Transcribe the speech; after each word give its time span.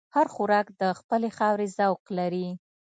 هر 0.15 0.27
خوراک 0.33 0.67
د 0.81 0.83
خپلې 0.99 1.29
خاورې 1.37 1.67
ذوق 1.77 2.03
لري. 2.17 2.47